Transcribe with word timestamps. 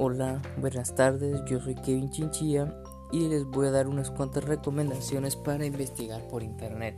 Hola, 0.00 0.40
buenas 0.58 0.94
tardes, 0.94 1.40
yo 1.46 1.58
soy 1.58 1.74
Kevin 1.74 2.08
Chinchilla 2.08 2.72
y 3.10 3.26
les 3.26 3.44
voy 3.44 3.66
a 3.66 3.72
dar 3.72 3.88
unas 3.88 4.12
cuantas 4.12 4.44
recomendaciones 4.44 5.34
para 5.34 5.66
investigar 5.66 6.22
por 6.28 6.44
internet. 6.44 6.94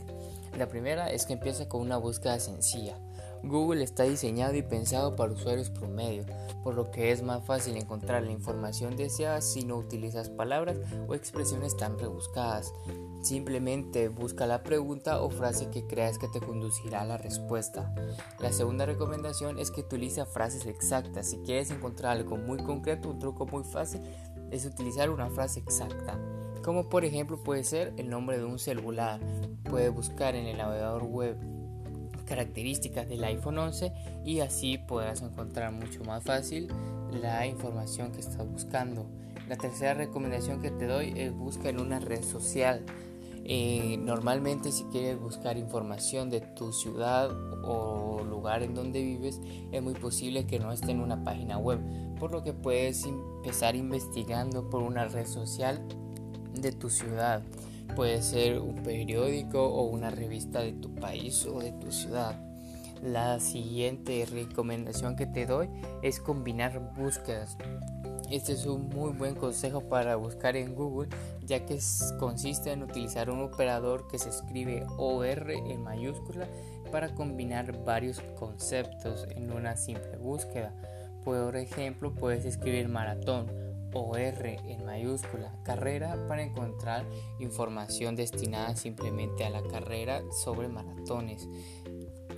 La 0.55 0.67
primera 0.67 1.09
es 1.09 1.25
que 1.25 1.33
empieza 1.33 1.67
con 1.67 1.81
una 1.81 1.97
búsqueda 1.97 2.39
sencilla. 2.39 2.99
Google 3.43 3.83
está 3.83 4.03
diseñado 4.03 4.55
y 4.55 4.61
pensado 4.61 5.15
para 5.15 5.33
usuarios 5.33 5.69
promedio, 5.69 6.25
por 6.63 6.75
lo 6.75 6.91
que 6.91 7.11
es 7.11 7.23
más 7.23 7.43
fácil 7.43 7.75
encontrar 7.75 8.23
la 8.23 8.31
información 8.31 8.95
deseada 8.95 9.41
si 9.41 9.65
no 9.65 9.77
utilizas 9.77 10.29
palabras 10.29 10.77
o 11.07 11.15
expresiones 11.15 11.75
tan 11.75 11.97
rebuscadas. 11.97 12.73
Simplemente 13.21 14.09
busca 14.09 14.45
la 14.45 14.63
pregunta 14.63 15.21
o 15.21 15.29
frase 15.29 15.69
que 15.69 15.85
creas 15.87 16.17
que 16.17 16.27
te 16.27 16.39
conducirá 16.39 17.01
a 17.01 17.05
la 17.05 17.17
respuesta. 17.17 17.93
La 18.39 18.51
segunda 18.51 18.85
recomendación 18.85 19.57
es 19.57 19.71
que 19.71 19.81
utiliza 19.81 20.25
frases 20.25 20.65
exactas. 20.65 21.29
Si 21.29 21.37
quieres 21.37 21.71
encontrar 21.71 22.17
algo 22.17 22.37
muy 22.37 22.59
concreto, 22.63 23.09
un 23.09 23.19
truco 23.19 23.45
muy 23.47 23.63
fácil 23.63 24.01
es 24.51 24.65
utilizar 24.65 25.09
una 25.09 25.29
frase 25.29 25.59
exacta. 25.59 26.19
Como 26.63 26.89
por 26.89 27.05
ejemplo 27.05 27.41
puede 27.41 27.63
ser 27.63 27.93
el 27.97 28.09
nombre 28.09 28.37
de 28.37 28.45
un 28.45 28.59
celular. 28.59 29.19
Puedes 29.63 29.91
buscar 29.93 30.35
en 30.35 30.45
el 30.45 30.57
navegador 30.57 31.03
web 31.03 31.37
características 32.31 33.09
del 33.09 33.25
iPhone 33.25 33.57
11 33.57 33.91
y 34.23 34.39
así 34.39 34.77
podrás 34.77 35.21
encontrar 35.21 35.73
mucho 35.73 36.01
más 36.05 36.23
fácil 36.23 36.69
la 37.21 37.45
información 37.45 38.13
que 38.13 38.21
estás 38.21 38.49
buscando. 38.49 39.05
La 39.49 39.57
tercera 39.57 39.95
recomendación 39.95 40.61
que 40.61 40.71
te 40.71 40.87
doy 40.87 41.11
es 41.17 41.33
busca 41.33 41.67
en 41.67 41.81
una 41.81 41.99
red 41.99 42.23
social. 42.23 42.85
Eh, 43.43 43.97
normalmente 43.99 44.71
si 44.71 44.85
quieres 44.85 45.19
buscar 45.19 45.57
información 45.57 46.29
de 46.29 46.39
tu 46.39 46.71
ciudad 46.71 47.29
o 47.65 48.23
lugar 48.23 48.63
en 48.63 48.75
donde 48.75 49.03
vives 49.03 49.41
es 49.73 49.83
muy 49.83 49.95
posible 49.95 50.45
que 50.45 50.57
no 50.57 50.71
esté 50.71 50.91
en 50.91 51.01
una 51.01 51.25
página 51.25 51.57
web, 51.57 51.81
por 52.17 52.31
lo 52.31 52.45
que 52.45 52.53
puedes 52.53 53.03
empezar 53.03 53.75
investigando 53.75 54.69
por 54.69 54.83
una 54.83 55.03
red 55.03 55.27
social 55.27 55.85
de 56.53 56.71
tu 56.71 56.89
ciudad. 56.89 57.43
Puede 57.95 58.21
ser 58.21 58.59
un 58.59 58.75
periódico 58.75 59.63
o 59.63 59.83
una 59.83 60.09
revista 60.09 60.61
de 60.61 60.71
tu 60.71 60.95
país 60.95 61.45
o 61.45 61.59
de 61.59 61.73
tu 61.73 61.91
ciudad. 61.91 62.39
La 63.03 63.39
siguiente 63.39 64.25
recomendación 64.31 65.15
que 65.15 65.25
te 65.25 65.45
doy 65.45 65.69
es 66.01 66.19
combinar 66.19 66.93
búsquedas. 66.95 67.57
Este 68.29 68.53
es 68.53 68.65
un 68.65 68.87
muy 68.89 69.11
buen 69.11 69.35
consejo 69.35 69.81
para 69.89 70.15
buscar 70.15 70.55
en 70.55 70.73
Google 70.73 71.09
ya 71.45 71.65
que 71.65 71.79
consiste 72.17 72.71
en 72.71 72.83
utilizar 72.83 73.29
un 73.29 73.41
operador 73.41 74.07
que 74.07 74.19
se 74.19 74.29
escribe 74.29 74.85
OR 74.97 75.51
en 75.51 75.83
mayúscula 75.83 76.47
para 76.91 77.13
combinar 77.13 77.83
varios 77.83 78.21
conceptos 78.39 79.27
en 79.35 79.51
una 79.51 79.75
simple 79.75 80.17
búsqueda. 80.17 80.73
Por 81.25 81.57
ejemplo, 81.57 82.13
puedes 82.13 82.45
escribir 82.45 82.87
maratón 82.87 83.47
o 83.93 84.15
R 84.15 84.59
en 84.65 84.85
mayúscula, 84.85 85.53
carrera 85.63 86.17
para 86.27 86.43
encontrar 86.43 87.05
información 87.39 88.15
destinada 88.15 88.75
simplemente 88.75 89.45
a 89.45 89.49
la 89.49 89.63
carrera 89.63 90.21
sobre 90.31 90.67
maratones. 90.67 91.47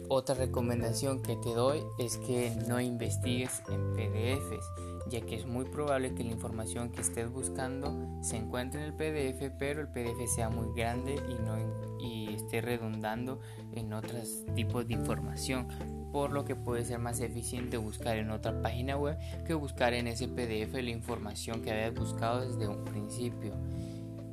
Otra 0.09 0.35
recomendación 0.35 1.21
que 1.21 1.35
te 1.37 1.53
doy 1.53 1.81
es 1.97 2.17
que 2.17 2.51
no 2.67 2.81
investigues 2.81 3.63
en 3.69 3.93
PDFs, 3.93 4.65
ya 5.09 5.21
que 5.21 5.35
es 5.35 5.45
muy 5.45 5.65
probable 5.65 6.13
que 6.13 6.23
la 6.23 6.31
información 6.31 6.91
que 6.91 7.01
estés 7.01 7.31
buscando 7.31 7.95
se 8.21 8.37
encuentre 8.37 8.81
en 8.81 8.87
el 8.87 8.93
PDF, 8.93 9.55
pero 9.57 9.81
el 9.81 9.87
PDF 9.87 10.27
sea 10.35 10.49
muy 10.49 10.75
grande 10.75 11.15
y, 11.15 11.33
no, 11.41 11.57
y 11.99 12.35
esté 12.35 12.61
redundando 12.61 13.39
en 13.73 13.93
otros 13.93 14.43
tipos 14.55 14.87
de 14.87 14.93
información 14.93 15.67
por 16.13 16.31
lo 16.31 16.45
que 16.45 16.55
puede 16.55 16.85
ser 16.85 16.99
más 16.99 17.19
eficiente 17.19 17.75
buscar 17.77 18.17
en 18.17 18.29
otra 18.29 18.61
página 18.61 18.95
web 18.95 19.17
que 19.45 19.55
buscar 19.55 19.95
en 19.95 20.07
ese 20.07 20.27
PDF 20.27 20.75
la 20.75 20.91
información 20.91 21.63
que 21.63 21.71
habías 21.71 21.95
buscado 21.95 22.47
desde 22.47 22.67
un 22.67 22.85
principio. 22.85 23.55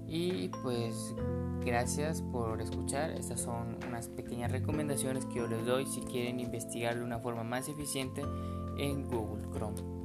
Y 0.06 0.48
pues 0.62 1.14
gracias 1.64 2.20
por 2.20 2.60
escuchar. 2.60 3.12
Estas 3.12 3.40
son 3.40 3.78
unas 3.88 4.08
pequeñas 4.08 4.52
recomendaciones 4.52 5.24
que 5.24 5.36
yo 5.36 5.46
les 5.46 5.64
doy 5.64 5.86
si 5.86 6.02
quieren 6.02 6.38
investigar 6.38 6.96
de 6.96 7.02
una 7.02 7.18
forma 7.18 7.44
más 7.44 7.68
eficiente 7.68 8.22
en 8.76 9.08
Google 9.08 9.48
Chrome. 9.50 9.99